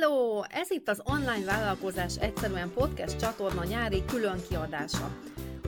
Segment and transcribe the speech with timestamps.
[0.00, 0.42] Hello!
[0.48, 5.16] Ez itt az Online Vállalkozás Egyszerűen Podcast csatorna nyári különkiadása.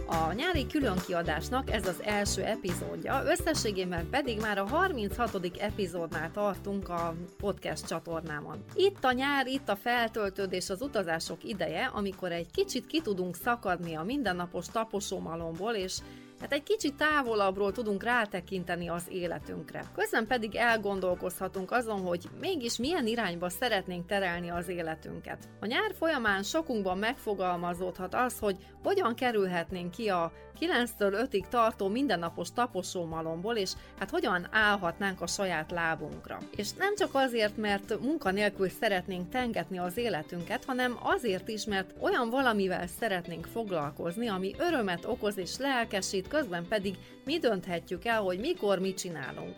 [0.06, 5.50] A nyári különkiadásnak ez az első epizódja, összességében pedig már a 36.
[5.58, 8.64] epizódnál tartunk a podcast csatornámon.
[8.74, 13.94] Itt a nyár, itt a feltöltődés, az utazások ideje, amikor egy kicsit ki tudunk szakadni
[13.94, 15.98] a mindennapos taposómalomból, és
[16.42, 19.84] Hát egy kicsit távolabbról tudunk rátekinteni az életünkre.
[19.94, 25.48] Közben pedig elgondolkozhatunk azon, hogy mégis milyen irányba szeretnénk terelni az életünket.
[25.60, 32.52] A nyár folyamán sokunkban megfogalmazódhat az, hogy hogyan kerülhetnénk ki a 9-től 5-ig tartó mindennapos
[32.52, 36.38] taposómalomból, és hát hogyan állhatnánk a saját lábunkra.
[36.56, 42.30] És nem csak azért, mert munkanélkül szeretnénk tengetni az életünket, hanem azért is, mert olyan
[42.30, 48.78] valamivel szeretnénk foglalkozni, ami örömet okoz és lelkesít, közben pedig mi dönthetjük el, hogy mikor
[48.78, 49.54] mit csinálunk.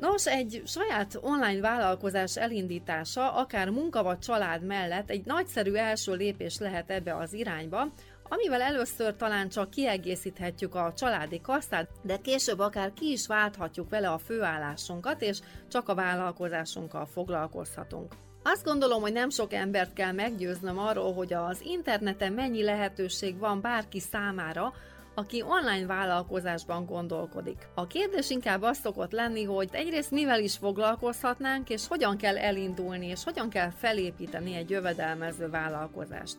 [0.00, 6.58] Nos, egy saját online vállalkozás elindítása, akár munka vagy család mellett egy nagyszerű első lépés
[6.58, 7.88] lehet ebbe az irányba,
[8.28, 14.08] amivel először talán csak kiegészíthetjük a családi kasszát, de később akár ki is válthatjuk vele
[14.08, 15.38] a főállásunkat, és
[15.68, 18.14] csak a vállalkozásunkkal foglalkozhatunk.
[18.42, 23.60] Azt gondolom, hogy nem sok embert kell meggyőznöm arról, hogy az interneten mennyi lehetőség van
[23.60, 24.72] bárki számára,
[25.18, 27.68] aki online vállalkozásban gondolkodik.
[27.74, 33.06] A kérdés inkább az szokott lenni, hogy egyrészt mivel is foglalkozhatnánk, és hogyan kell elindulni,
[33.06, 36.36] és hogyan kell felépíteni egy jövedelmező vállalkozást.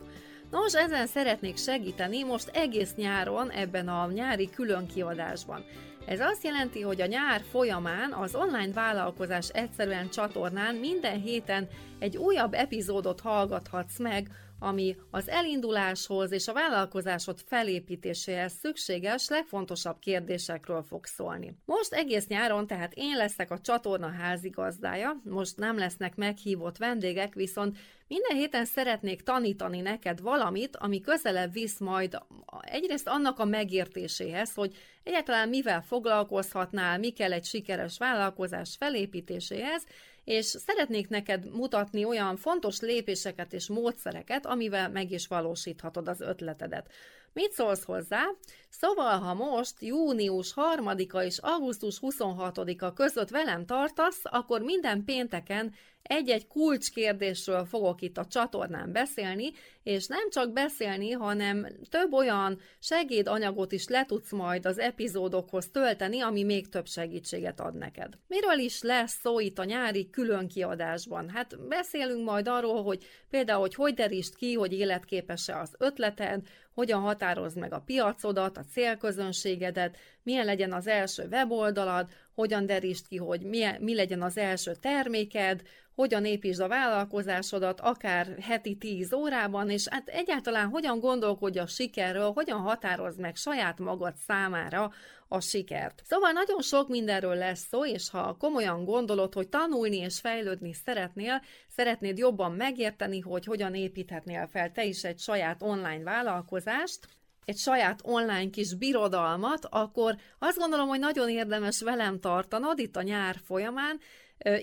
[0.52, 5.66] Nos, ezen szeretnék segíteni most egész nyáron ebben a nyári különkiadásban.
[6.05, 11.67] Ez azt jelenti, hogy a nyár folyamán az online vállalkozás egyszerűen csatornán minden héten
[11.99, 14.27] egy újabb epizódot hallgathatsz meg,
[14.59, 21.57] ami az elinduláshoz és a vállalkozásod felépítéséhez szükséges legfontosabb kérdésekről fog szólni.
[21.65, 27.77] Most egész nyáron tehát én leszek a csatorna házigazdája, most nem lesznek meghívott vendégek, viszont
[28.07, 32.17] minden héten szeretnék tanítani neked valamit, ami közelebb visz majd
[32.61, 39.86] egyrészt annak a megértéséhez, hogy egyáltalán mivel foglalkozhatnál, mi kell egy sikeres vállalkozás felépítéséhez,
[40.29, 46.91] és szeretnék neked mutatni olyan fontos lépéseket és módszereket, amivel meg is valósíthatod az ötletedet.
[47.33, 48.23] Mit szólsz hozzá?
[48.69, 55.73] Szóval, ha most június 3-a és augusztus 26-a között velem tartasz, akkor minden pénteken
[56.09, 59.52] egy-egy kulcskérdésről fogok itt a csatornán beszélni,
[59.83, 66.20] és nem csak beszélni, hanem több olyan segédanyagot is le tudsz majd az epizódokhoz tölteni,
[66.20, 68.14] ami még több segítséget ad neked.
[68.27, 71.30] Miről is lesz szó itt a nyári külön kiadásban?
[71.30, 76.41] Hát beszélünk majd arról, hogy például, hogy hogy derítsd ki, hogy életképes-e az ötleted,
[76.73, 79.97] hogyan határozd meg a piacodat, a célközönségedet,
[80.29, 85.61] milyen legyen az első weboldalad, hogyan derítsd ki, hogy milyen, mi legyen az első terméked,
[85.95, 92.31] hogyan építsd a vállalkozásodat akár heti 10 órában, és hát egyáltalán hogyan gondolkodj a sikerről,
[92.31, 94.91] hogyan határozd meg saját magad számára
[95.27, 96.01] a sikert.
[96.05, 101.41] Szóval nagyon sok mindenről lesz szó, és ha komolyan gondolod, hogy tanulni és fejlődni szeretnél,
[101.75, 107.07] szeretnéd jobban megérteni, hogy hogyan építhetnél fel te is egy saját online vállalkozást,
[107.49, 113.02] egy saját online kis birodalmat, akkor azt gondolom, hogy nagyon érdemes velem tartanod itt a
[113.02, 113.99] nyár folyamán,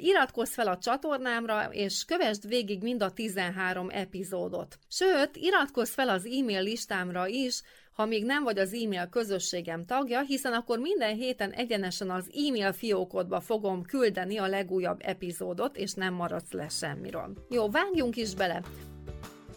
[0.01, 4.79] Iratkozz fel a csatornámra, és kövesd végig mind a 13 epizódot.
[4.89, 10.21] Sőt, iratkozz fel az e-mail listámra is, ha még nem vagy az e-mail közösségem tagja,
[10.21, 16.15] hiszen akkor minden héten egyenesen az e-mail fiókodba fogom küldeni a legújabb epizódot, és nem
[16.15, 17.47] maradsz le semmiről.
[17.51, 18.63] Jó, vágjunk is bele!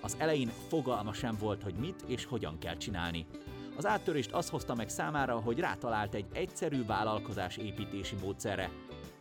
[0.00, 3.26] Az elején fogalma sem volt, hogy mit és hogyan kell csinálni.
[3.76, 8.70] Az áttörést az hozta meg számára, hogy rátalált egy egyszerű vállalkozás építési módszerre.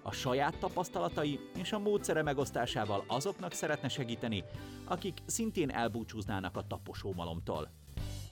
[0.01, 4.43] A saját tapasztalatai és a módszere megosztásával azoknak szeretne segíteni,
[4.85, 7.69] akik szintén elbúcsúznának a taposómalomtól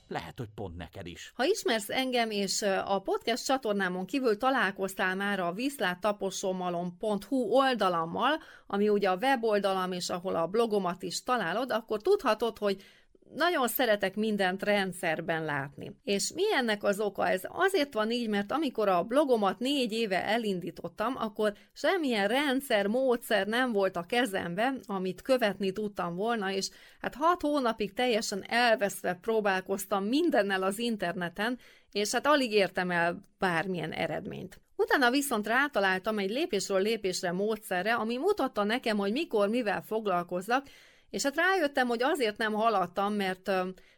[0.07, 1.31] lehet, hogy pont neked is.
[1.35, 9.09] Ha ismersz engem, és a podcast csatornámon kívül találkoztál már a viszláttaposomalom.hu oldalammal, ami ugye
[9.09, 12.83] a weboldalam, és ahol a blogomat is találod, akkor tudhatod, hogy
[13.33, 15.99] nagyon szeretek mindent rendszerben látni.
[16.03, 17.27] És mi ennek az oka?
[17.29, 23.47] Ez azért van így, mert amikor a blogomat négy éve elindítottam, akkor semmilyen rendszer, módszer
[23.47, 26.69] nem volt a kezemben, amit követni tudtam volna, és
[27.01, 31.59] hát hat hónapig teljesen elveszve próbálkoztam mindennel az interneten,
[31.91, 34.59] és hát alig értem el bármilyen eredményt.
[34.75, 40.67] Utána viszont rátaláltam egy lépésről lépésre módszerre, ami mutatta nekem, hogy mikor, mivel foglalkozzak,
[41.15, 43.51] és hát rájöttem, hogy azért nem haladtam, mert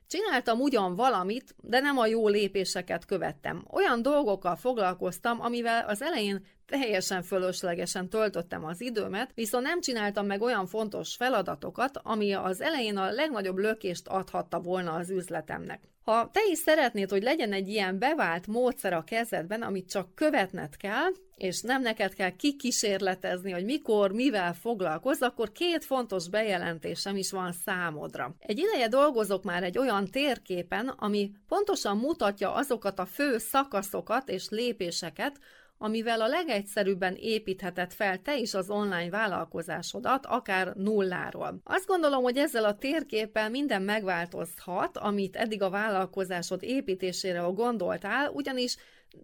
[0.08, 3.66] csináltam ugyan valamit, de nem a jó lépéseket követtem.
[3.72, 10.42] Olyan dolgokkal foglalkoztam, amivel az elején teljesen fölöslegesen töltöttem az időmet, viszont nem csináltam meg
[10.42, 15.81] olyan fontos feladatokat, ami az elején a legnagyobb lökést adhatta volna az üzletemnek.
[16.08, 20.78] Ha te is szeretnéd, hogy legyen egy ilyen bevált módszer a kezedben, amit csak követned
[20.78, 27.31] kell, és nem neked kell kikísérletezni, hogy mikor, mivel foglalkozz, akkor két fontos bejelentésem is
[27.31, 28.36] van számodra.
[28.40, 34.50] Egy ideje dolgozok már egy olyan térképen, ami pontosan mutatja azokat a fő szakaszokat és
[34.50, 35.40] lépéseket,
[35.77, 41.59] amivel a legegyszerűbben építheted fel te is az online vállalkozásodat, akár nulláról.
[41.63, 48.75] Azt gondolom, hogy ezzel a térképpel minden megváltozhat, amit eddig a vállalkozásod építésére gondoltál, ugyanis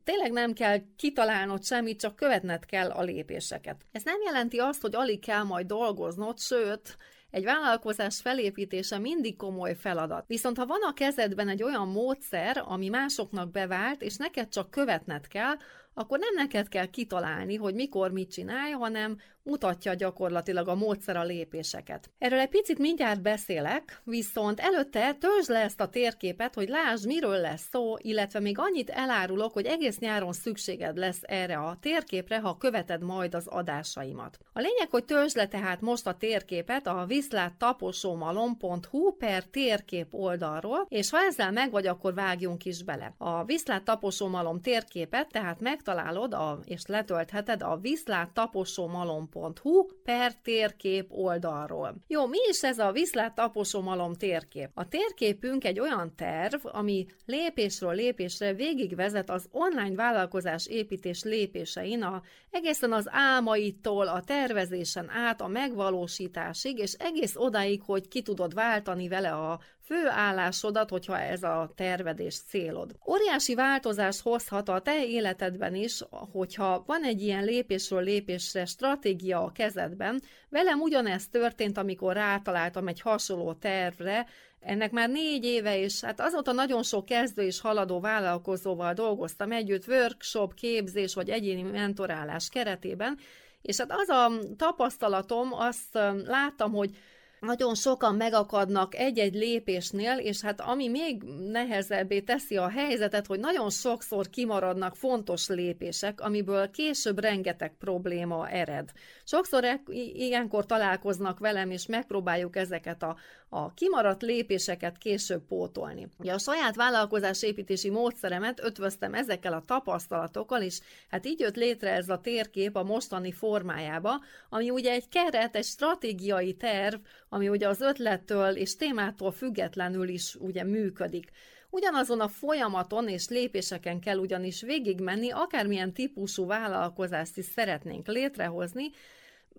[0.04, 3.82] tényleg nem kell kitalálnod semmit, csak követned kell a lépéseket.
[3.92, 6.98] Ez nem jelenti azt, hogy alig kell majd dolgoznod, sőt,
[7.34, 10.28] egy vállalkozás felépítése mindig komoly feladat.
[10.28, 15.28] Viszont ha van a kezedben egy olyan módszer, ami másoknak bevált, és neked csak követned
[15.28, 15.56] kell,
[15.94, 21.24] akkor nem neked kell kitalálni, hogy mikor mit csinálj, hanem mutatja gyakorlatilag a módszer a
[21.24, 22.10] lépéseket.
[22.18, 27.38] Erről egy picit mindjárt beszélek, viszont előtte töltsd le ezt a térképet, hogy lásd, miről
[27.38, 32.58] lesz szó, illetve még annyit elárulok, hogy egész nyáron szükséged lesz erre a térképre, ha
[32.58, 34.38] követed majd az adásaimat.
[34.54, 41.10] A lényeg, hogy töltsd le tehát most a térképet a viszláttaposomalom.hu per térkép oldalról, és
[41.10, 43.14] ha ezzel meg vagy, akkor vágjunk is bele.
[43.18, 51.96] A viszláttaposomalom térképet tehát megtalálod a, és letöltheted a viszláttaposomalom taposomalom.hu per térkép oldalról.
[52.08, 54.70] Jó, mi is ez a Viszlát taposomalom térkép?
[54.74, 62.22] A térképünk egy olyan terv, ami lépésről lépésre végigvezet az online vállalkozás építés lépésein, a,
[62.50, 69.08] egészen az álmaitól, a tervezésen át, a megvalósításig, és egész odáig, hogy ki tudod váltani
[69.08, 72.96] vele a főállásodat, hogyha ez a tervedés célod.
[73.08, 79.52] Óriási változást hozhat a te életedben is, hogyha van egy ilyen lépésről lépésre stratégia a
[79.52, 80.22] kezedben.
[80.50, 84.26] Velem ugyanezt történt, amikor rátaláltam egy hasonló tervre,
[84.60, 89.88] ennek már négy éve, és hát azóta nagyon sok kezdő és haladó vállalkozóval dolgoztam együtt,
[89.88, 93.18] workshop, képzés vagy egyéni mentorálás keretében,
[93.62, 96.98] és hát az a tapasztalatom, azt láttam, hogy
[97.44, 103.70] nagyon sokan megakadnak egy-egy lépésnél, és hát ami még nehezebbé teszi a helyzetet, hogy nagyon
[103.70, 108.92] sokszor kimaradnak fontos lépések, amiből később rengeteg probléma ered.
[109.24, 109.80] Sokszor
[110.14, 113.16] ilyenkor találkoznak velem, és megpróbáljuk ezeket a,
[113.54, 116.08] a kimaradt lépéseket később pótolni.
[116.18, 120.80] Ugye a saját vállalkozás építési módszeremet ötvöztem ezekkel a tapasztalatokkal, és
[121.10, 125.66] hát így jött létre ez a térkép a mostani formájába, ami ugye egy keret, egy
[125.66, 126.96] stratégiai terv,
[127.30, 131.32] ami ugye az ötlettől és témától függetlenül is ugye működik.
[131.70, 138.92] Ugyanazon a folyamaton és lépéseken kell ugyanis végigmenni, akármilyen típusú vállalkozást is szeretnénk létrehozni,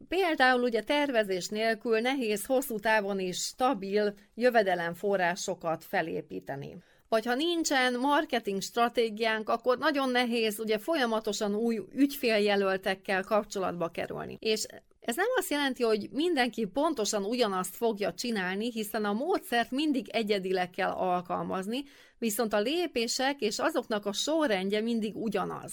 [0.09, 6.77] Például ugye tervezés nélkül nehéz hosszú távon is stabil jövedelemforrásokat felépíteni.
[7.09, 14.37] Vagy ha nincsen marketing stratégiánk, akkor nagyon nehéz ugye folyamatosan új ügyféljelöltekkel kapcsolatba kerülni.
[14.41, 14.67] És
[15.01, 20.71] ez nem azt jelenti, hogy mindenki pontosan ugyanazt fogja csinálni, hiszen a módszert mindig egyedileg
[20.71, 21.85] kell alkalmazni,
[22.19, 25.73] viszont a lépések és azoknak a sorrendje mindig ugyanaz.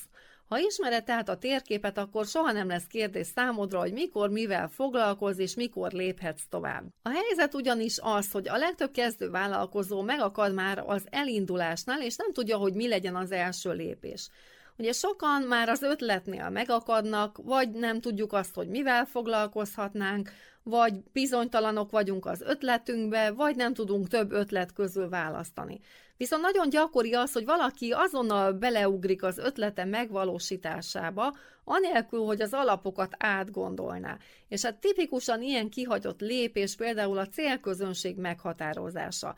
[0.52, 5.40] Ha ismered tehát a térképet, akkor soha nem lesz kérdés számodra, hogy mikor, mivel foglalkoz
[5.40, 6.84] és mikor léphetsz tovább.
[7.02, 12.34] A helyzet ugyanis az, hogy a legtöbb kezdő vállalkozó megakad már az elindulásnál, és nem
[12.34, 14.30] tudja, hogy mi legyen az első lépés.
[14.78, 20.32] Ugye sokan már az ötletnél megakadnak, vagy nem tudjuk azt, hogy mivel foglalkozhatnánk,
[20.64, 25.80] vagy bizonytalanok vagyunk az ötletünkbe, vagy nem tudunk több ötlet közül választani.
[26.22, 33.14] Viszont nagyon gyakori az, hogy valaki azonnal beleugrik az ötlete megvalósításába, anélkül, hogy az alapokat
[33.18, 34.18] átgondolná.
[34.48, 39.36] És hát tipikusan ilyen kihagyott lépés például a célközönség meghatározása.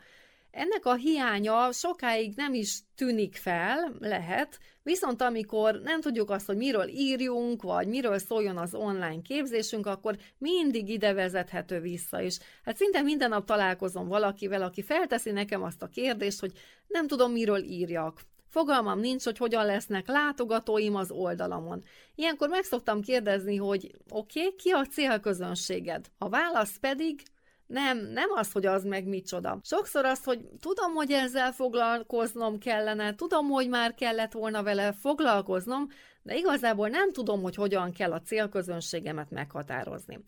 [0.54, 6.56] Ennek a hiánya sokáig nem is tűnik fel, lehet, viszont amikor nem tudjuk azt, hogy
[6.56, 12.38] miről írjunk, vagy miről szóljon az online képzésünk, akkor mindig ide vezethető vissza is.
[12.64, 16.52] Hát szinte minden nap találkozom valakivel, aki felteszi nekem azt a kérdést, hogy
[16.86, 18.20] nem tudom, miről írjak.
[18.48, 21.82] Fogalmam nincs, hogy hogyan lesznek látogatóim az oldalamon.
[22.14, 26.06] Ilyenkor meg szoktam kérdezni, hogy oké, okay, ki a célközönséged?
[26.18, 27.22] A válasz pedig
[27.66, 29.58] nem, nem az, hogy az meg micsoda.
[29.62, 35.88] Sokszor az, hogy tudom, hogy ezzel foglalkoznom kellene, tudom, hogy már kellett volna vele foglalkoznom,
[36.22, 40.24] de igazából nem tudom, hogy hogyan kell a célközönségemet meghatározni.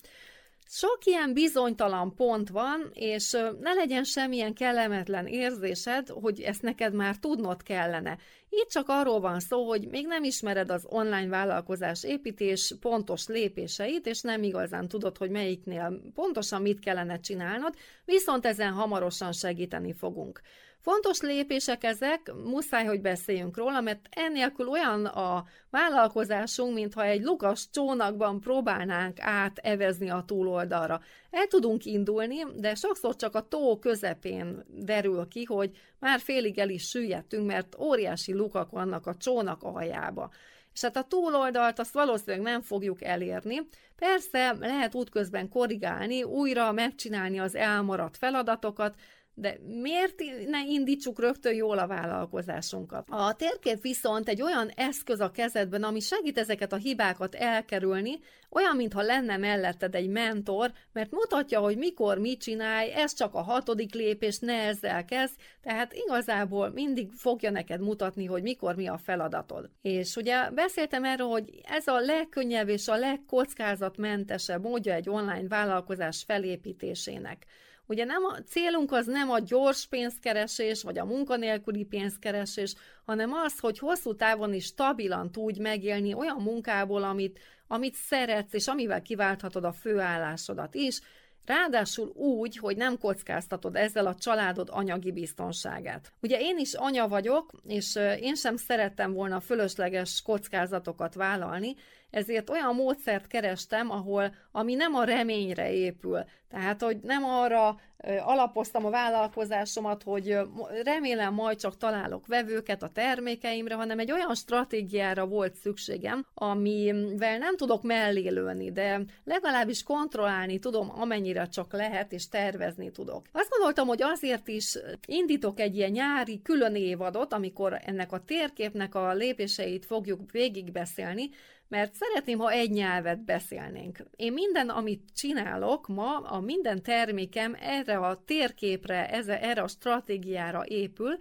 [0.69, 3.31] Sok ilyen bizonytalan pont van, és
[3.61, 8.19] ne legyen semmilyen kellemetlen érzésed, hogy ezt neked már tudnod kellene.
[8.49, 14.07] Itt csak arról van szó, hogy még nem ismered az online vállalkozás építés pontos lépéseit,
[14.07, 20.41] és nem igazán tudod, hogy melyiknél pontosan mit kellene csinálnod, viszont ezen hamarosan segíteni fogunk.
[20.87, 27.71] Fontos lépések ezek, muszáj, hogy beszéljünk róla, mert ennélkül olyan a vállalkozásunk, mintha egy lukas
[27.71, 31.01] csónakban próbálnánk átevezni a túloldalra.
[31.31, 36.69] El tudunk indulni, de sokszor csak a tó közepén derül ki, hogy már félig el
[36.69, 40.31] is süllyedtünk, mert óriási lukak vannak a csónak aljába.
[40.73, 43.69] És hát a túloldalt azt valószínűleg nem fogjuk elérni.
[43.97, 48.95] Persze lehet útközben korrigálni, újra megcsinálni az elmaradt feladatokat,
[49.39, 50.15] de miért
[50.49, 53.07] ne indítsuk rögtön jól a vállalkozásunkat?
[53.11, 58.19] A térkép viszont egy olyan eszköz a kezedben, ami segít ezeket a hibákat elkerülni,
[58.51, 63.43] olyan, mintha lenne melletted egy mentor, mert mutatja, hogy mikor mit csinálj, ez csak a
[63.43, 68.99] hatodik lépés, ne ezzel kezd, tehát igazából mindig fogja neked mutatni, hogy mikor mi a
[68.99, 69.71] feladatod.
[69.83, 76.23] És ugye beszéltem erről, hogy ez a legkönnyebb és a legkockázatmentesebb módja egy online vállalkozás
[76.27, 77.47] felépítésének.
[77.87, 82.75] Ugye nem a célunk az nem a gyors pénzkeresés, vagy a munkanélküli pénzkeresés,
[83.05, 88.67] hanem az, hogy hosszú távon is stabilan tudj megélni olyan munkából, amit, amit szeretsz, és
[88.67, 91.01] amivel kiválthatod a főállásodat is,
[91.47, 96.13] Ráadásul úgy, hogy nem kockáztatod ezzel a családod anyagi biztonságát.
[96.21, 101.75] Ugye én is anya vagyok, és én sem szerettem volna fölösleges kockázatokat vállalni,
[102.11, 106.25] ezért olyan módszert kerestem, ahol, ami nem a reményre épül.
[106.49, 107.77] Tehát, hogy nem arra
[108.25, 110.39] alapoztam a vállalkozásomat, hogy
[110.85, 117.57] remélem majd csak találok vevőket a termékeimre, hanem egy olyan stratégiára volt szükségem, amivel nem
[117.57, 123.27] tudok mellélőni, de legalábbis kontrollálni tudom, amennyire csak lehet, és tervezni tudok.
[123.33, 128.95] Azt gondoltam, hogy azért is indítok egy ilyen nyári külön évadot, amikor ennek a térképnek
[128.95, 131.31] a lépéseit fogjuk végigbeszélni,
[131.69, 133.99] mert szeretném, ha egy nyelvet beszélnénk.
[134.17, 139.09] Én minden, amit csinálok ma, a minden termékem erre a térképre,
[139.41, 141.19] erre a stratégiára épül,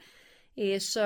[0.55, 0.99] és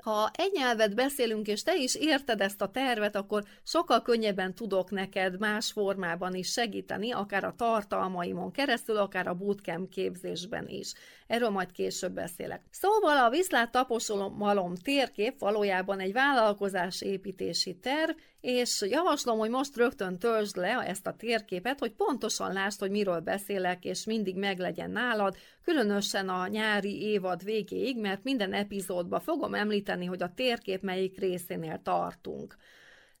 [0.00, 4.90] ha egy nyelvet beszélünk, és te is érted ezt a tervet, akkor sokkal könnyebben tudok
[4.90, 10.92] neked más formában is segíteni, akár a tartalmaimon keresztül, akár a bootcamp képzésben is.
[11.26, 12.62] Erről majd később beszélek.
[12.70, 18.10] Szóval a viszlát taposolom térkép valójában egy vállalkozás építési terv,
[18.44, 23.20] és javaslom, hogy most rögtön töltsd le ezt a térképet, hogy pontosan lásd, hogy miről
[23.20, 30.04] beszélek, és mindig meglegyen nálad, különösen a nyári évad végéig, mert minden epizódban fogom említeni,
[30.04, 32.56] hogy a térkép melyik részénél tartunk.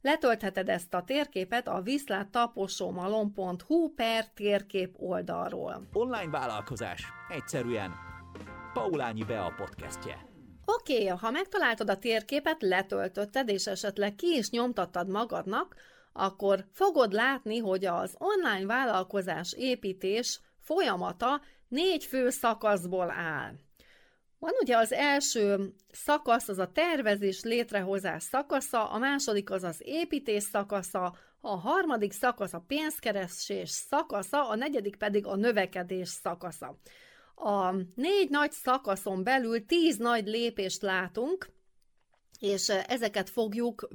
[0.00, 5.88] Letöltheted ezt a térképet a viszláttaposomalom.hu per térkép oldalról.
[5.92, 7.04] Online vállalkozás.
[7.28, 7.90] Egyszerűen.
[8.72, 10.33] Paulányi Bea podcastje.
[10.64, 15.74] Oké, okay, ha megtaláltad a térképet, letöltötted, és esetleg ki is nyomtattad magadnak,
[16.12, 23.52] akkor fogod látni, hogy az online vállalkozás építés folyamata négy fő szakaszból áll.
[24.38, 30.42] Van ugye az első szakasz, az a tervezés, létrehozás szakasza, a második az az építés
[30.42, 36.76] szakasza, a harmadik szakasz a pénzkeresés szakasza, a negyedik pedig a növekedés szakasza.
[37.34, 41.48] A négy nagy szakaszon belül tíz nagy lépést látunk,
[42.40, 43.88] és ezeket fogjuk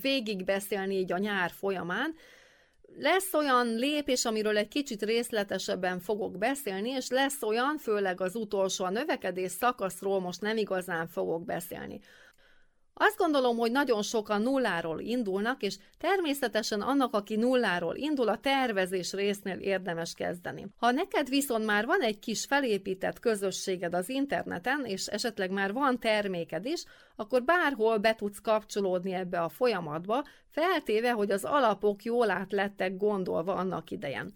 [0.00, 2.14] végigbeszélni így a nyár folyamán.
[2.98, 8.84] Lesz olyan lépés, amiről egy kicsit részletesebben fogok beszélni, és lesz olyan, főleg az utolsó
[8.84, 12.00] a növekedés szakaszról most nem igazán fogok beszélni.
[13.02, 19.12] Azt gondolom, hogy nagyon sokan nulláról indulnak, és természetesen annak, aki nulláról indul, a tervezés
[19.12, 20.66] résznél érdemes kezdeni.
[20.76, 25.98] Ha neked viszont már van egy kis felépített közösséged az interneten, és esetleg már van
[25.98, 26.84] terméked is,
[27.16, 32.96] akkor bárhol be tudsz kapcsolódni ebbe a folyamatba, feltéve, hogy az alapok jól át lettek
[32.96, 34.30] gondolva annak idején.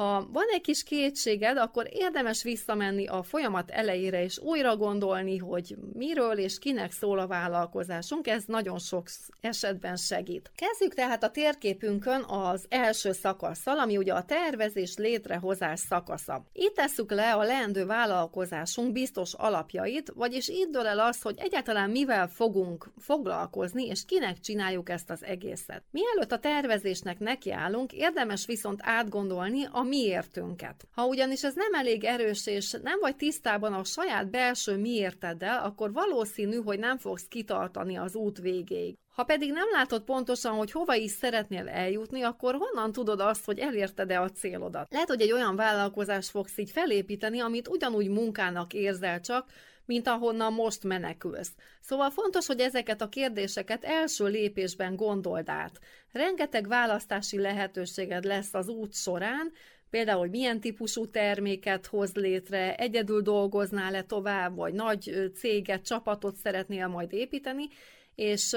[0.00, 5.76] Ha van egy kis kétséged, akkor érdemes visszamenni a folyamat elejére és újra gondolni, hogy
[5.92, 9.06] miről és kinek szól a vállalkozásunk, ez nagyon sok
[9.40, 10.50] esetben segít.
[10.54, 16.44] Kezdjük tehát a térképünkön az első szakaszsal, ami ugye a tervezés létrehozás szakasza.
[16.52, 21.90] Itt tesszük le a leendő vállalkozásunk biztos alapjait, vagyis itt dől el az, hogy egyáltalán
[21.90, 25.82] mivel fogunk foglalkozni, és kinek csináljuk ezt az egészet.
[25.90, 30.84] Mielőtt a tervezésnek nekiállunk, érdemes viszont átgondolni a miértünket.
[30.94, 35.92] Ha ugyanis ez nem elég erős, és nem vagy tisztában a saját belső miérteddel, akkor
[35.92, 38.96] valószínű, hogy nem fogsz kitartani az út végéig.
[39.14, 43.58] Ha pedig nem látod pontosan, hogy hova is szeretnél eljutni, akkor honnan tudod azt, hogy
[43.58, 44.86] elérted-e a célodat?
[44.90, 49.46] Lehet, hogy egy olyan vállalkozást fogsz így felépíteni, amit ugyanúgy munkának érzel csak,
[49.84, 51.52] mint ahonnan most menekülsz.
[51.80, 55.78] Szóval fontos, hogy ezeket a kérdéseket első lépésben gondold át.
[56.12, 59.52] Rengeteg választási lehetőséged lesz az út során,
[59.90, 67.12] Például, milyen típusú terméket hoz létre, egyedül dolgoznál-e tovább, vagy nagy céget, csapatot szeretnél majd
[67.12, 67.68] építeni,
[68.14, 68.56] és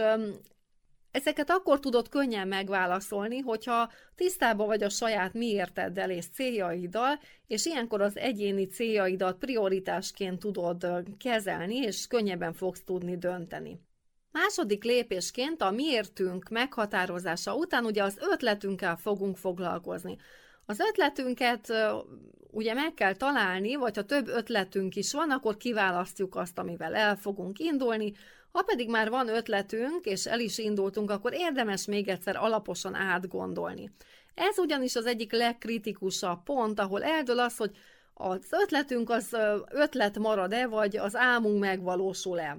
[1.13, 8.01] Ezeket akkor tudod könnyen megválaszolni, hogyha tisztában vagy a saját miérteddel és céljaiddal, és ilyenkor
[8.01, 10.87] az egyéni céljaidat prioritásként tudod
[11.19, 13.79] kezelni, és könnyebben fogsz tudni dönteni.
[14.31, 20.17] Második lépésként a miértünk meghatározása után ugye az ötletünkkel fogunk foglalkozni.
[20.65, 21.73] Az ötletünket
[22.51, 27.15] ugye meg kell találni, vagy ha több ötletünk is van, akkor kiválasztjuk azt, amivel el
[27.15, 28.13] fogunk indulni,
[28.51, 33.91] ha pedig már van ötletünk, és el is indultunk, akkor érdemes még egyszer alaposan átgondolni.
[34.33, 37.71] Ez ugyanis az egyik legkritikusabb pont, ahol eldől az, hogy
[38.13, 39.37] az ötletünk az
[39.71, 42.57] ötlet marad-e, vagy az álmunk megvalósul-e.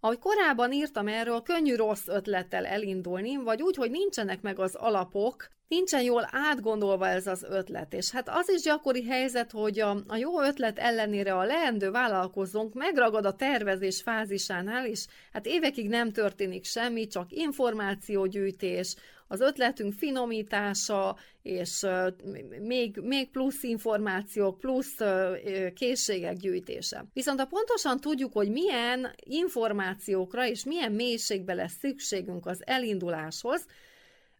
[0.00, 5.48] Ahogy korábban írtam erről, könnyű rossz ötlettel elindulni, vagy úgy, hogy nincsenek meg az alapok,
[5.72, 7.92] nincsen jól átgondolva ez az ötlet.
[7.92, 12.74] És hát az is gyakori helyzet, hogy a, a jó ötlet ellenére a leendő vállalkozónk
[12.74, 18.96] megragad a tervezés fázisánál, és hát évekig nem történik semmi, csak információgyűjtés,
[19.28, 21.86] az ötletünk finomítása, és
[22.60, 24.96] még, még plusz információk, plusz
[25.74, 27.04] készségek gyűjtése.
[27.12, 33.66] Viszont ha pontosan tudjuk, hogy milyen információkra és milyen mélységbe lesz szükségünk az elinduláshoz,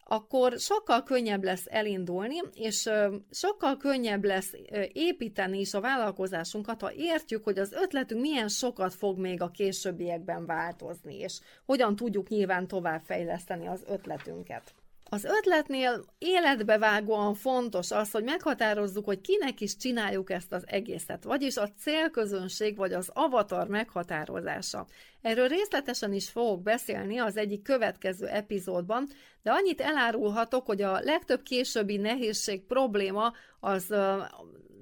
[0.05, 2.91] akkor sokkal könnyebb lesz elindulni, és
[3.31, 4.53] sokkal könnyebb lesz
[4.93, 10.47] építeni is a vállalkozásunkat, ha értjük, hogy az ötletünk milyen sokat fog még a későbbiekben
[10.47, 14.75] változni, és hogyan tudjuk nyilván továbbfejleszteni az ötletünket.
[15.05, 21.57] Az ötletnél életbevágóan fontos az, hogy meghatározzuk, hogy kinek is csináljuk ezt az egészet, vagyis
[21.57, 24.87] a célközönség vagy az avatar meghatározása.
[25.21, 29.09] Erről részletesen is fogok beszélni az egyik következő epizódban,
[29.43, 33.95] de annyit elárulhatok, hogy a legtöbb későbbi nehézség probléma az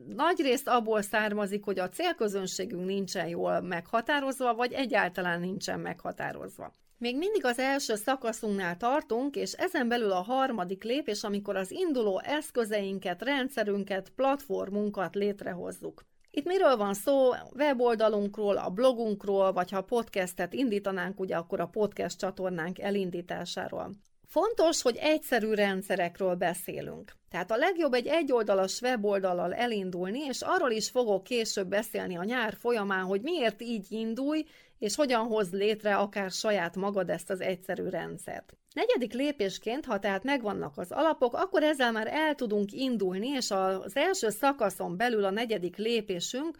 [0.08, 6.72] nagy részt abból származik, hogy a célközönségünk nincsen jól meghatározva, vagy egyáltalán nincsen meghatározva.
[7.00, 12.20] Még mindig az első szakaszunknál tartunk, és ezen belül a harmadik lépés, amikor az induló
[12.24, 16.04] eszközeinket, rendszerünket, platformunkat létrehozzuk.
[16.30, 17.30] Itt miről van szó?
[17.54, 23.90] Weboldalunkról, a blogunkról, vagy ha podcastet indítanánk, ugye akkor a podcast csatornánk elindításáról.
[24.30, 27.12] Fontos, hogy egyszerű rendszerekről beszélünk.
[27.30, 32.56] Tehát a legjobb egy egyoldalas weboldallal elindulni, és arról is fogok később beszélni a nyár
[32.60, 34.44] folyamán, hogy miért így indulj,
[34.78, 38.56] és hogyan hoz létre akár saját magad ezt az egyszerű rendszert.
[38.74, 43.96] Negyedik lépésként, ha tehát megvannak az alapok, akkor ezzel már el tudunk indulni, és az
[43.96, 46.56] első szakaszon belül a negyedik lépésünk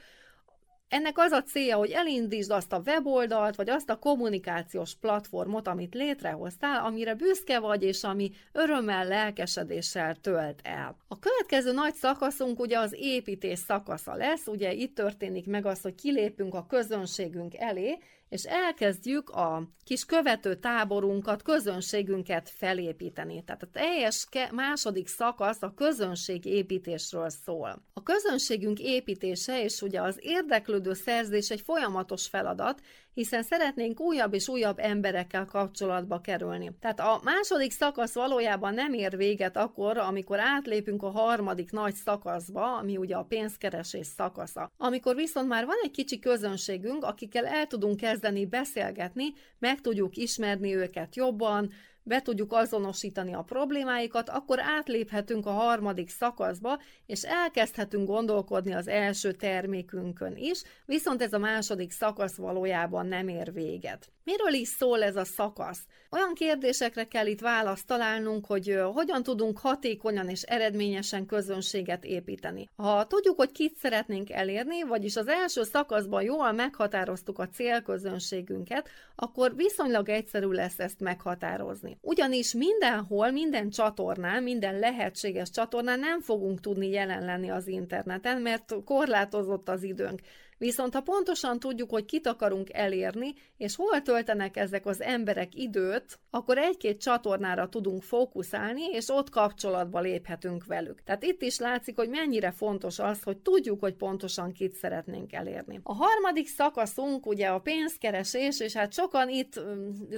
[0.91, 5.95] ennek az a célja, hogy elindítsd azt a weboldalt, vagy azt a kommunikációs platformot, amit
[5.95, 10.97] létrehoztál, amire büszke vagy, és ami örömmel, lelkesedéssel tölt el.
[11.09, 15.95] A következő nagy szakaszunk ugye az építés szakasza lesz, ugye itt történik meg az, hogy
[15.95, 17.99] kilépünk a közönségünk elé,
[18.31, 23.45] és elkezdjük a kis követő táborunkat, közönségünket felépíteni.
[23.45, 27.83] Tehát a teljes második szakasz a közönség építésről szól.
[27.93, 32.81] A közönségünk építése és ugye az érdeklődő szerzés egy folyamatos feladat,
[33.15, 36.71] hiszen szeretnénk újabb és újabb emberekkel kapcsolatba kerülni.
[36.81, 42.77] Tehát a második szakasz valójában nem ér véget akkor, amikor átlépünk a harmadik nagy szakaszba,
[42.77, 44.71] ami ugye a pénzkeresés szakasza.
[44.77, 50.75] Amikor viszont már van egy kicsi közönségünk, akikkel el tudunk kezdeni beszélgetni, meg tudjuk ismerni
[50.75, 51.71] őket jobban,
[52.03, 59.33] be tudjuk azonosítani a problémáikat, akkor átléphetünk a harmadik szakaszba, és elkezdhetünk gondolkodni az első
[59.33, 64.13] termékünkön is, viszont ez a második szakasz valójában nem ér véget.
[64.25, 65.81] Miről is szól ez a szakasz?
[66.11, 72.69] Olyan kérdésekre kell itt választ találnunk, hogy hogyan tudunk hatékonyan és eredményesen közönséget építeni.
[72.77, 79.57] Ha tudjuk, hogy kit szeretnénk elérni, vagyis az első szakaszban jól meghatároztuk a célközönségünket, akkor
[79.57, 81.99] viszonylag egyszerű lesz ezt meghatározni.
[82.01, 88.75] Ugyanis mindenhol, minden csatornán, minden lehetséges csatornán nem fogunk tudni jelen lenni az interneten, mert
[88.85, 90.21] korlátozott az időnk.
[90.61, 96.19] Viszont ha pontosan tudjuk, hogy kit akarunk elérni, és hol töltenek ezek az emberek időt,
[96.31, 101.03] akkor egy-két csatornára tudunk fókuszálni, és ott kapcsolatba léphetünk velük.
[101.03, 105.81] Tehát itt is látszik, hogy mennyire fontos az, hogy tudjuk, hogy pontosan kit szeretnénk elérni.
[105.83, 109.61] A harmadik szakaszunk ugye a pénzkeresés, és hát sokan itt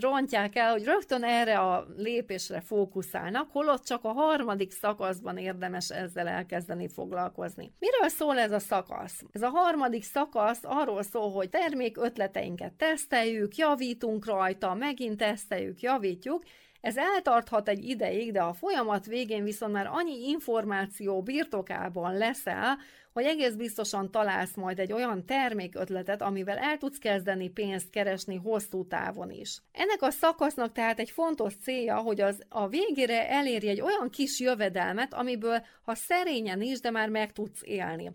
[0.01, 6.29] rontják el, hogy rögtön erre a lépésre fókuszálnak, holott csak a harmadik szakaszban érdemes ezzel
[6.29, 7.73] elkezdeni foglalkozni.
[7.79, 9.23] Miről szól ez a szakasz?
[9.33, 15.81] Ez a harmadik szakasz szakasz arról szól, hogy termék ötleteinket teszteljük, javítunk rajta, megint teszteljük,
[15.81, 16.43] javítjuk,
[16.81, 22.79] ez eltarthat egy ideig, de a folyamat végén viszont már annyi információ birtokában leszel,
[23.13, 28.87] hogy egész biztosan találsz majd egy olyan termékötletet, amivel el tudsz kezdeni pénzt keresni hosszú
[28.87, 29.63] távon is.
[29.73, 34.41] Ennek a szakasznak tehát egy fontos célja, hogy az a végére elérj egy olyan kis
[34.41, 38.11] jövedelmet, amiből ha szerényen is, de már meg tudsz élni.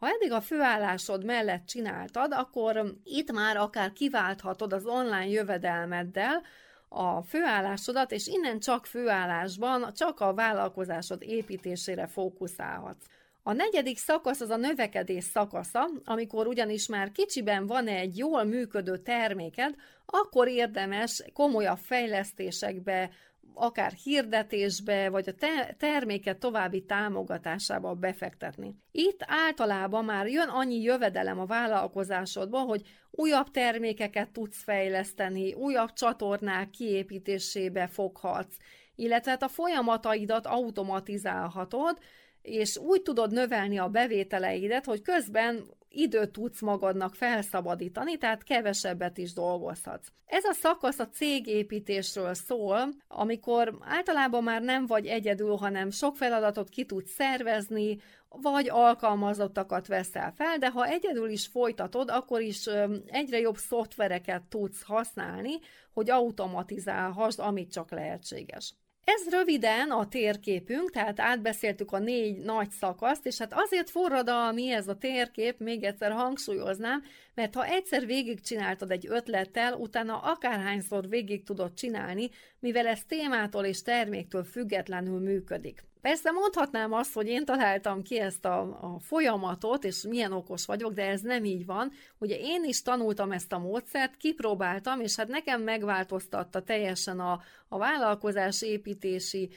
[0.00, 6.42] Ha eddig a főállásod mellett csináltad, akkor itt már akár kiválthatod az online jövedelmeddel
[6.88, 13.06] a főállásodat, és innen csak főállásban, csak a vállalkozásod építésére fókuszálhatsz.
[13.42, 18.96] A negyedik szakasz az a növekedés szakasza, amikor ugyanis már kicsiben van egy jól működő
[18.96, 19.74] terméked,
[20.06, 23.10] akkor érdemes komolyabb fejlesztésekbe,
[23.54, 28.76] akár hirdetésbe, vagy a te- terméket további támogatásába befektetni.
[28.92, 36.70] Itt általában már jön annyi jövedelem a vállalkozásodba, hogy újabb termékeket tudsz fejleszteni, újabb csatornák
[36.70, 38.56] kiépítésébe foghatsz,
[38.94, 41.98] illetve hát a folyamataidat automatizálhatod,
[42.42, 49.32] és úgy tudod növelni a bevételeidet, hogy közben időt tudsz magadnak felszabadítani, tehát kevesebbet is
[49.32, 50.08] dolgozhatsz.
[50.26, 56.68] Ez a szakasz a cégépítésről szól, amikor általában már nem vagy egyedül, hanem sok feladatot
[56.68, 57.98] ki tudsz szervezni,
[58.28, 62.66] vagy alkalmazottakat veszel fel, de ha egyedül is folytatod, akkor is
[63.06, 65.52] egyre jobb szoftvereket tudsz használni,
[65.92, 68.74] hogy automatizálhassd, amit csak lehetséges.
[69.04, 74.88] Ez röviden a térképünk, tehát átbeszéltük a négy nagy szakaszt, és hát azért forradalmi ez
[74.88, 77.02] a térkép, még egyszer hangsúlyoznám,
[77.34, 83.82] mert ha egyszer végigcsináltad egy ötlettel, utána akárhányszor végig tudod csinálni, mivel ez témától és
[83.82, 85.82] terméktől függetlenül működik.
[86.00, 90.92] Persze mondhatnám azt, hogy én találtam ki ezt a, a folyamatot, és milyen okos vagyok,
[90.92, 91.92] de ez nem így van.
[92.18, 97.78] Ugye én is tanultam ezt a módszert, kipróbáltam, és hát nekem megváltoztatta teljesen a, a
[97.78, 99.50] vállalkozás építési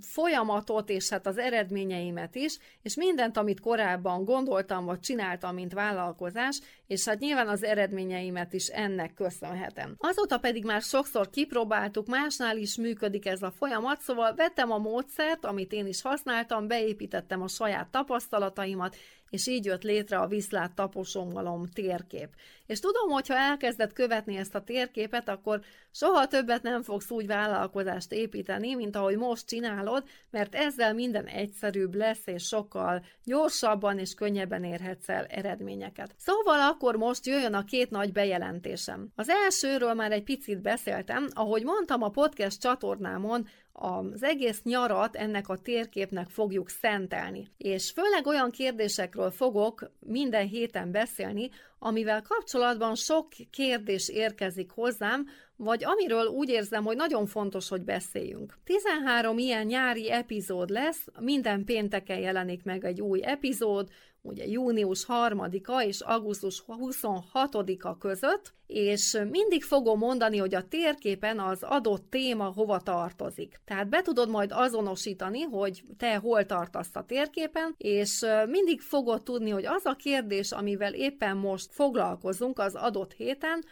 [0.00, 6.60] folyamatot, és hát az eredményeimet is, és mindent, amit korábban gondoltam, vagy csináltam, mint vállalkozás,
[6.90, 9.94] és hát nyilván az eredményeimet is ennek köszönhetem.
[9.98, 15.44] Azóta pedig már sokszor kipróbáltuk, másnál is működik ez a folyamat, szóval vettem a módszert,
[15.44, 18.96] amit én is használtam, beépítettem a saját tapasztalataimat,
[19.30, 22.28] és így jött létre a viszlát taposommalom térkép.
[22.66, 27.26] És tudom, hogy ha elkezded követni ezt a térképet, akkor soha többet nem fogsz úgy
[27.26, 34.14] vállalkozást építeni, mint ahogy most csinálod, mert ezzel minden egyszerűbb lesz, és sokkal gyorsabban és
[34.14, 36.14] könnyebben érhetsz el eredményeket.
[36.16, 39.08] Szóval akkor most jöjjön a két nagy bejelentésem.
[39.14, 45.48] Az elsőről már egy picit beszéltem, ahogy mondtam a podcast csatornámon, az egész nyarat ennek
[45.48, 47.48] a térképnek fogjuk szentelni.
[47.56, 55.84] És főleg olyan kérdésekről fogok minden héten beszélni, amivel kapcsolatban sok kérdés érkezik hozzám, vagy
[55.84, 58.58] amiről úgy érzem, hogy nagyon fontos, hogy beszéljünk.
[58.64, 63.88] 13 ilyen nyári epizód lesz, minden pénteken jelenik meg egy új epizód,
[64.22, 71.62] ugye június 3-a és augusztus 26-a között, és mindig fogom mondani, hogy a térképen az
[71.62, 73.60] adott téma hova tartozik.
[73.64, 79.50] Tehát be tudod majd azonosítani, hogy te hol tartasz a térképen, és mindig fogod tudni,
[79.50, 83.64] hogy az a kérdés, amivel éppen most foglalkozunk az adott héten,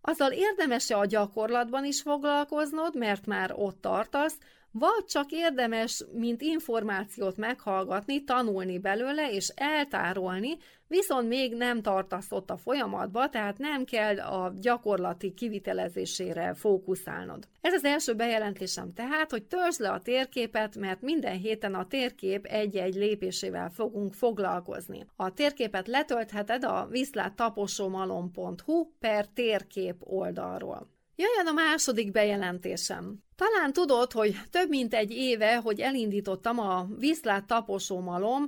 [0.00, 4.38] azzal érdemes-e a gyakorlatban is foglalkoznod, mert már ott tartasz,
[4.78, 10.56] vagy csak érdemes, mint információt meghallgatni, tanulni belőle és eltárolni,
[10.88, 17.48] viszont még nem tartasz ott a folyamatba, tehát nem kell a gyakorlati kivitelezésére fókuszálnod.
[17.60, 22.44] Ez az első bejelentésem tehát, hogy törzs le a térképet, mert minden héten a térkép
[22.44, 25.06] egy-egy lépésével fogunk foglalkozni.
[25.16, 30.88] A térképet letöltheted a viszláttaposomalom.hu per térkép oldalról.
[31.16, 33.23] Jöjjön a második bejelentésem.
[33.36, 38.46] Talán tudod, hogy több mint egy éve, hogy elindítottam a Viszlát taposómalom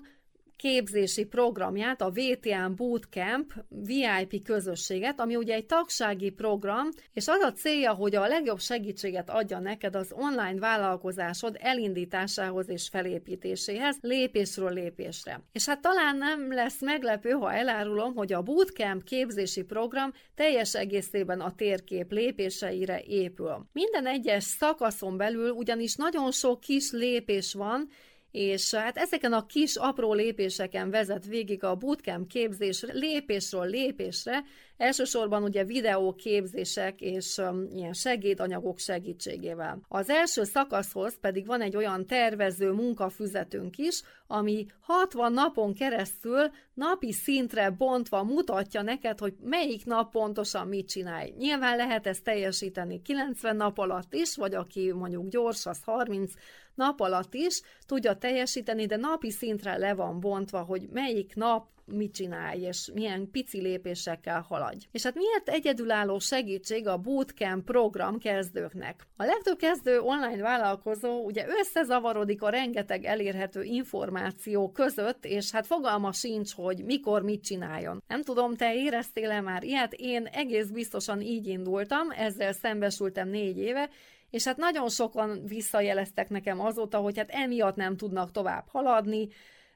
[0.56, 7.52] képzési programját, a VTN Bootcamp VIP közösséget, ami ugye egy tagsági program, és az a
[7.52, 15.40] célja, hogy a legjobb segítséget adja neked az online vállalkozásod elindításához és felépítéséhez, lépésről lépésre.
[15.52, 21.40] És hát talán nem lesz meglepő, ha elárulom, hogy a Bootcamp képzési program teljes egészében
[21.40, 23.66] a térkép lépéseire épül.
[23.72, 27.88] Minden egyes szakaszon belül ugyanis nagyon sok kis lépés van,
[28.30, 34.44] és hát ezeken a kis apró lépéseken vezet végig a bootcamp képzés lépésről lépésre,
[34.76, 39.80] elsősorban ugye videóképzések és um, ilyen segédanyagok segítségével.
[39.88, 47.12] Az első szakaszhoz pedig van egy olyan tervező munkafüzetünk is, ami 60 napon keresztül napi
[47.12, 51.32] szintre bontva mutatja neked, hogy melyik nap pontosan mit csinálj.
[51.38, 56.32] Nyilván lehet ezt teljesíteni 90 nap alatt is, vagy aki mondjuk gyors, az 30
[56.76, 62.14] nap alatt is tudja teljesíteni, de napi szintre le van bontva, hogy melyik nap mit
[62.14, 64.86] csinálj, és milyen pici lépésekkel haladj.
[64.92, 69.06] És hát miért egyedülálló segítség a Bootcamp program kezdőknek?
[69.16, 76.12] A legtöbb kezdő online vállalkozó ugye összezavarodik a rengeteg elérhető információ között, és hát fogalma
[76.12, 78.02] sincs, hogy mikor mit csináljon.
[78.08, 79.92] Nem tudom, te éreztél-e már ilyet?
[79.92, 83.90] Én egész biztosan így indultam, ezzel szembesültem négy éve,
[84.30, 89.28] és hát nagyon sokan visszajeleztek nekem azóta, hogy hát emiatt nem tudnak tovább haladni,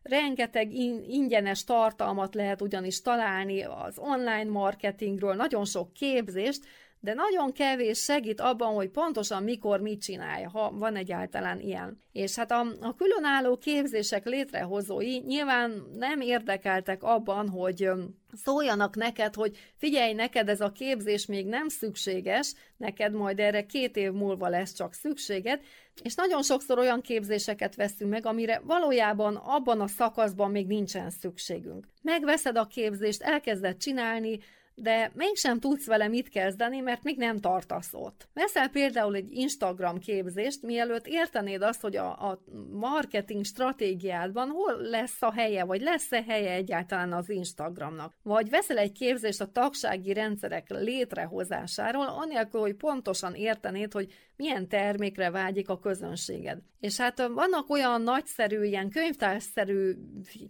[0.02, 0.72] rengeteg
[1.08, 6.64] ingyenes tartalmat lehet ugyanis találni az online marketingről, nagyon sok képzést,
[7.02, 11.98] de nagyon kevés segít abban, hogy pontosan mikor mit csinálja, ha van egyáltalán ilyen.
[12.12, 17.90] És hát a, a különálló képzések létrehozói nyilván nem érdekeltek abban, hogy
[18.32, 23.96] szóljanak neked, hogy figyelj, neked ez a képzés még nem szükséges, neked majd erre két
[23.96, 25.60] év múlva lesz csak szükséged,
[26.02, 31.86] és nagyon sokszor olyan képzéseket veszünk meg, amire valójában abban a szakaszban még nincsen szükségünk.
[32.02, 34.38] Megveszed a képzést, elkezded csinálni,
[34.80, 38.28] de mégsem tudsz vele mit kezdeni, mert még nem tartasz ott.
[38.34, 45.22] Veszel például egy Instagram képzést, mielőtt értenéd azt, hogy a, a marketing stratégiádban hol lesz
[45.22, 48.14] a helye, vagy lesz-e helye egyáltalán az Instagramnak.
[48.22, 55.30] Vagy veszel egy képzést a tagsági rendszerek létrehozásáról, anélkül, hogy pontosan értenéd, hogy milyen termékre
[55.30, 56.58] vágyik a közönséged.
[56.80, 59.94] És hát vannak olyan nagyszerű, ilyen könyvtárszerű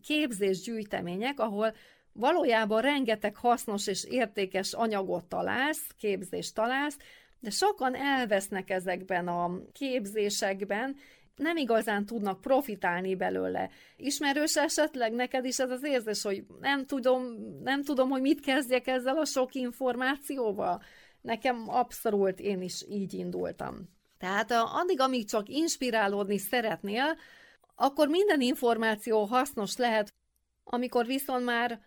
[0.03, 1.75] képzésgyűjtemények, ahol
[2.13, 6.97] valójában rengeteg hasznos és értékes anyagot találsz, képzést találsz,
[7.41, 10.97] de sokan elvesznek ezekben a képzésekben,
[11.41, 13.71] nem igazán tudnak profitálni belőle.
[13.97, 17.23] Ismerős esetleg neked is ez az érzés, hogy nem tudom,
[17.63, 20.83] nem tudom, hogy mit kezdjek ezzel a sok információval?
[21.21, 23.89] Nekem abszolút én is így indultam.
[24.19, 27.17] Tehát addig, amíg csak inspirálódni szeretnél,
[27.75, 30.15] akkor minden információ hasznos lehet,
[30.65, 31.81] amikor viszont már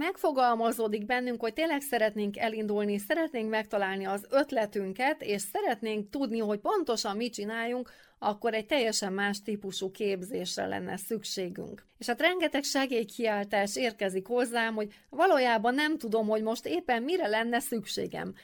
[0.00, 7.16] megfogalmazódik bennünk, hogy tényleg szeretnénk elindulni, szeretnénk megtalálni az ötletünket, és szeretnénk tudni, hogy pontosan
[7.16, 11.86] mit csináljunk, akkor egy teljesen más típusú képzésre lenne szükségünk.
[11.98, 17.60] És hát rengeteg segélykiáltás érkezik hozzám, hogy valójában nem tudom, hogy most éppen mire lenne
[17.60, 18.34] szükségem.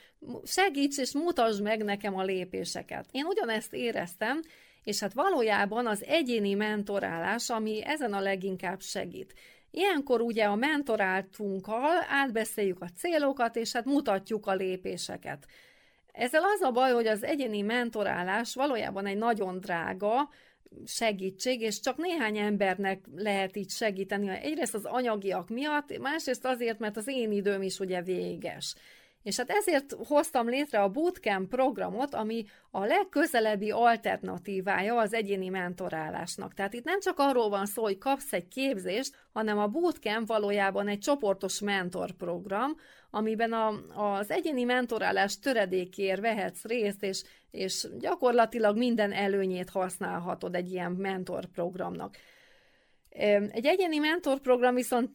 [0.44, 3.06] Segíts és mutasd meg nekem a lépéseket.
[3.10, 4.40] Én ugyanezt éreztem,
[4.84, 9.34] és hát valójában az egyéni mentorálás, ami ezen a leginkább segít.
[9.78, 15.46] Ilyenkor ugye a mentoráltunkkal átbeszéljük a célokat, és hát mutatjuk a lépéseket.
[16.12, 20.28] Ezzel az a baj, hogy az egyéni mentorálás valójában egy nagyon drága
[20.84, 24.28] segítség, és csak néhány embernek lehet így segíteni.
[24.28, 28.74] Egyrészt az anyagiak miatt, másrészt azért, mert az én időm is ugye véges.
[29.26, 36.54] És hát ezért hoztam létre a Bootcamp programot, ami a legközelebbi alternatívája az egyéni mentorálásnak.
[36.54, 40.88] Tehát itt nem csak arról van szó, hogy kapsz egy képzést, hanem a Bootcamp valójában
[40.88, 42.76] egy csoportos mentorprogram,
[43.10, 50.72] amiben a, az egyéni mentorálás töredékért vehetsz részt, és, és gyakorlatilag minden előnyét használhatod egy
[50.72, 52.16] ilyen mentorprogramnak.
[53.50, 55.10] Egy egyéni mentorprogram viszont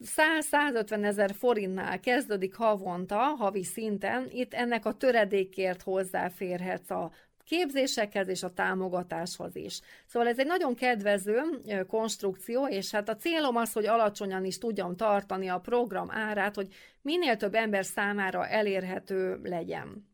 [0.50, 4.28] 100-150 ezer forintnál kezdődik havonta, havi szinten.
[4.30, 7.10] Itt ennek a töredékért hozzáférhetsz a
[7.44, 9.80] képzésekhez és a támogatáshoz is.
[10.06, 11.40] Szóval ez egy nagyon kedvező
[11.88, 16.68] konstrukció, és hát a célom az, hogy alacsonyan is tudjam tartani a program árát, hogy
[17.02, 20.11] minél több ember számára elérhető legyen.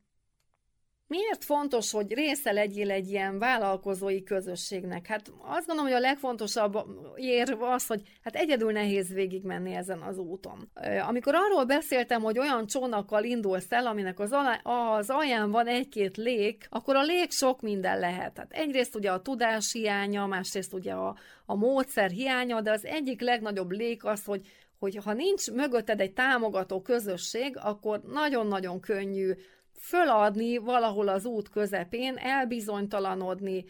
[1.08, 5.06] Miért fontos, hogy része legyél egy ilyen vállalkozói közösségnek?
[5.06, 6.76] Hát azt gondolom, hogy a legfontosabb
[7.16, 10.70] érv az, hogy hát egyedül nehéz végigmenni ezen az úton.
[11.08, 16.16] Amikor arról beszéltem, hogy olyan csónakkal indulsz el, aminek az, alá, az alján van egy-két
[16.16, 18.38] lég, akkor a lég sok minden lehet.
[18.38, 21.16] Hát egyrészt ugye a tudás hiánya, másrészt ugye a,
[21.46, 24.46] a módszer hiánya, de az egyik legnagyobb lég az, hogy
[24.78, 29.32] hogy ha nincs mögötted egy támogató közösség, akkor nagyon-nagyon könnyű
[29.80, 33.64] föladni valahol az út közepén, elbizonytalanodni,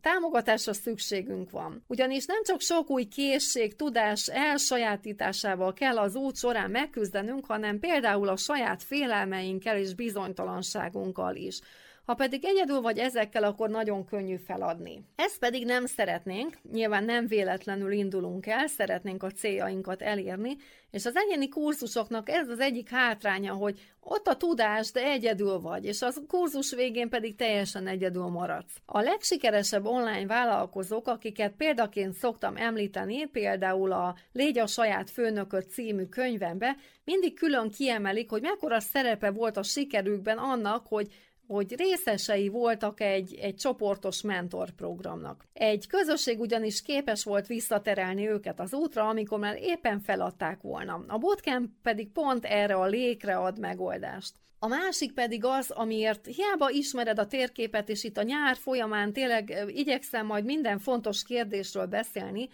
[0.00, 1.84] támogatásra szükségünk van.
[1.86, 8.28] Ugyanis nem csak sok új készség, tudás elsajátításával kell az út során megküzdenünk, hanem például
[8.28, 11.60] a saját félelmeinkkel és bizonytalanságunkkal is.
[12.06, 15.04] Ha pedig egyedül vagy ezekkel, akkor nagyon könnyű feladni.
[15.16, 20.56] Ezt pedig nem szeretnénk, nyilván nem véletlenül indulunk el, szeretnénk a céljainkat elérni,
[20.90, 25.84] és az egyéni kurzusoknak ez az egyik hátránya, hogy ott a tudás, de egyedül vagy,
[25.84, 28.80] és az kurzus végén pedig teljesen egyedül maradsz.
[28.84, 36.04] A legsikeresebb online vállalkozók, akiket példaként szoktam említeni, például a Légy a saját főnököt című
[36.04, 41.08] könyvembe, mindig külön kiemelik, hogy mekkora szerepe volt a sikerükben annak, hogy
[41.46, 45.44] hogy részesei voltak egy, egy csoportos mentorprogramnak.
[45.52, 51.04] Egy közösség ugyanis képes volt visszaterelni őket az útra, amikor már éppen feladták volna.
[51.06, 54.32] A bootcamp pedig pont erre a lékre ad megoldást.
[54.58, 59.64] A másik pedig az, amiért hiába ismered a térképet, és itt a nyár folyamán tényleg
[59.66, 62.48] igyekszem majd minden fontos kérdésről beszélni,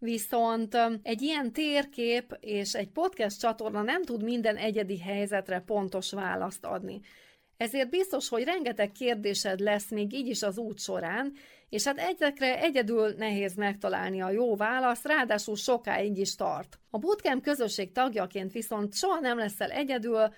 [0.00, 6.64] Viszont egy ilyen térkép és egy podcast csatorna nem tud minden egyedi helyzetre pontos választ
[6.64, 7.00] adni.
[7.58, 11.32] Ezért biztos, hogy rengeteg kérdésed lesz még így is az út során,
[11.68, 16.78] és hát egyekre egyedül nehéz megtalálni a jó választ, ráadásul sokáig is tart.
[16.90, 20.34] A bootcamp közösség tagjaként viszont soha nem leszel egyedül,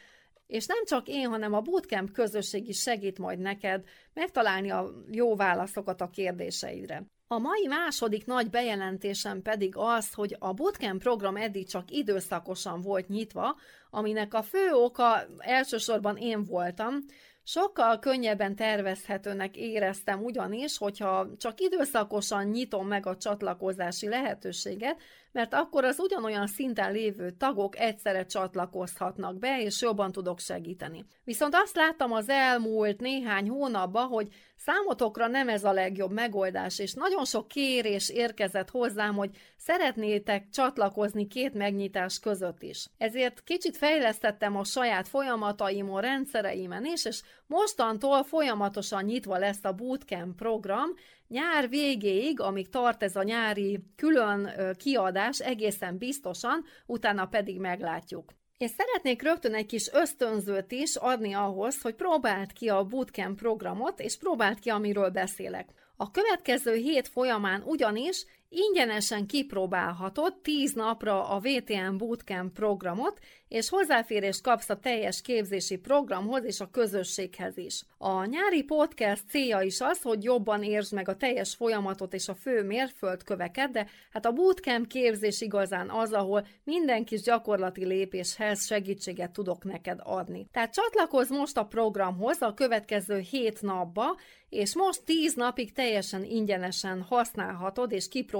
[0.46, 5.36] és nem csak én, hanem a bootcamp közösség is segít majd neked megtalálni a jó
[5.36, 7.02] válaszokat a kérdéseidre.
[7.32, 13.08] A mai második nagy bejelentésem pedig az, hogy a bootcamp program eddig csak időszakosan volt
[13.08, 13.56] nyitva,
[13.90, 16.98] aminek a fő oka elsősorban én voltam,
[17.42, 25.84] Sokkal könnyebben tervezhetőnek éreztem ugyanis, hogyha csak időszakosan nyitom meg a csatlakozási lehetőséget, mert akkor
[25.84, 31.04] az ugyanolyan szinten lévő tagok egyszerre csatlakozhatnak be, és jobban tudok segíteni.
[31.24, 36.94] Viszont azt láttam az elmúlt néhány hónapban, hogy számotokra nem ez a legjobb megoldás, és
[36.94, 42.86] nagyon sok kérés érkezett hozzám, hogy szeretnétek csatlakozni két megnyitás között is.
[42.98, 50.36] Ezért kicsit fejlesztettem a saját folyamataimon, rendszereimen is, és mostantól folyamatosan nyitva lesz a Bootcamp
[50.36, 50.88] program,
[51.30, 58.32] nyár végéig, amíg tart ez a nyári külön kiadás, egészen biztosan, utána pedig meglátjuk.
[58.58, 64.00] És szeretnék rögtön egy kis ösztönzőt is adni ahhoz, hogy próbáld ki a Bootcamp programot,
[64.00, 65.68] és próbáld ki, amiről beszélek.
[65.96, 74.42] A következő hét folyamán ugyanis ingyenesen kipróbálhatod 10 napra a VTN Bootcamp programot, és hozzáférést
[74.42, 77.82] kapsz a teljes képzési programhoz és a közösséghez is.
[77.98, 82.34] A nyári podcast célja is az, hogy jobban értsd meg a teljes folyamatot és a
[82.34, 89.32] fő mérföldköveket, de hát a bootcamp képzés igazán az, ahol minden kis gyakorlati lépéshez segítséget
[89.32, 90.46] tudok neked adni.
[90.52, 94.16] Tehát csatlakozz most a programhoz a következő 7 napba,
[94.48, 98.39] és most 10 napig teljesen ingyenesen használhatod és kipróbálhatod,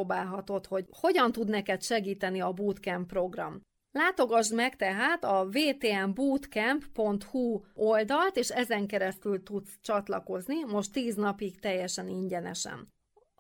[0.67, 3.61] hogy hogyan tud neked segíteni a bootcamp program.
[3.93, 12.09] Látogass meg tehát a vtnbootcamp.hu oldalt, és ezen keresztül tudsz csatlakozni, most 10 napig teljesen
[12.09, 12.89] ingyenesen.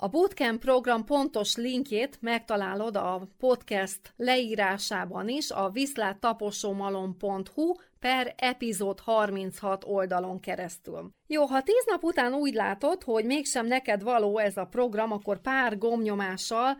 [0.03, 9.85] A Bootcamp program pontos linkjét megtalálod a podcast leírásában is, a viszláttaposomalom.hu per epizód 36
[9.87, 11.11] oldalon keresztül.
[11.27, 15.41] Jó, ha 10 nap után úgy látod, hogy mégsem neked való ez a program, akkor
[15.41, 16.77] pár gomnyomással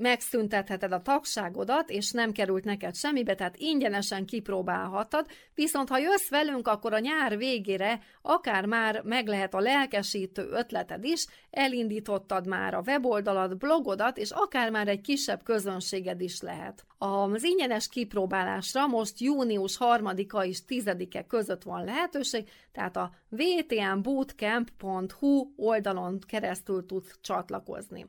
[0.00, 6.68] megszüntetheted a tagságodat, és nem került neked semmibe, tehát ingyenesen kipróbálhatod, viszont ha jössz velünk,
[6.68, 12.82] akkor a nyár végére akár már meg lehet a lelkesítő ötleted is, elindítottad már a
[12.86, 16.84] weboldalad, blogodat, és akár már egy kisebb közönséged is lehet.
[16.98, 26.18] Az ingyenes kipróbálásra most június 3-a és 10-e között van lehetőség, tehát a vtnbootcamp.hu oldalon
[26.26, 28.06] keresztül tudsz csatlakozni.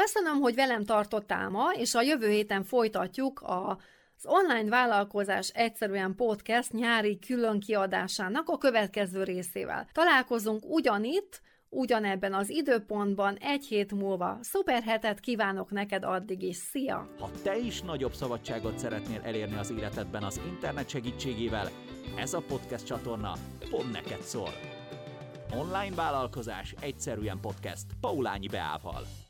[0.00, 3.78] Köszönöm, hogy velem tartottál ma, és a jövő héten folytatjuk a
[4.16, 9.88] Az online vállalkozás egyszerűen podcast nyári külön kiadásának a következő részével.
[9.92, 14.38] Találkozunk ugyanitt, ugyanebben az időpontban egy hét múlva.
[14.40, 16.56] Szuper hetet kívánok neked addig is.
[16.56, 17.08] Szia!
[17.18, 21.70] Ha te is nagyobb szabadságot szeretnél elérni az életedben az internet segítségével,
[22.16, 23.32] ez a podcast csatorna
[23.70, 24.50] pont neked szól.
[25.54, 29.21] Online vállalkozás egyszerűen podcast Paulányi Beával.